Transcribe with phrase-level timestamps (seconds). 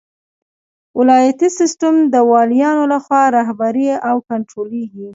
[0.99, 5.07] ولایتي سیسټم د والیانو لخوا رهبري او کنټرولیږي.